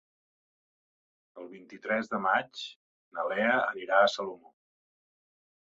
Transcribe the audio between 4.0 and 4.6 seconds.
a Salomó.